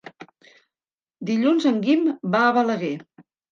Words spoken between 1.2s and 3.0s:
Dilluns en Guim va a Balaguer.